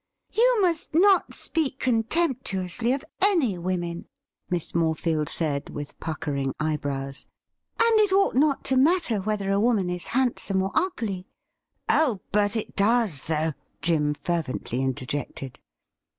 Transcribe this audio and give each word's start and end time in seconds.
'You 0.31 0.57
must 0.63 0.95
not 0.95 1.31
speak 1.35 1.79
contemptuously 1.81 2.91
of 2.91 3.05
any 3.21 3.59
women,' 3.59 4.07
Miss 4.49 4.71
Morefield 4.73 5.29
said, 5.29 5.69
with 5.69 5.99
puckering 5.99 6.55
eyebrows.' 6.59 7.27
And 7.79 7.99
it 7.99 8.11
ought 8.11 8.33
not 8.33 8.65
to 8.65 8.77
matter 8.77 9.21
whether 9.21 9.51
a 9.51 9.59
woman 9.59 9.91
is 9.91 10.07
handsome 10.07 10.63
or 10.63 10.71
ugly 10.73 11.27
—''Oh, 11.87 12.19
but 12.31 12.55
it 12.55 12.75
does, 12.75 13.27
though,' 13.27 13.53
Jim 13.83 14.15
fervently 14.15 14.81
interjected. 14.81 15.59